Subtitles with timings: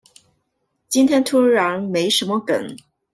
[0.89, 2.75] 今天突然沒什麼梗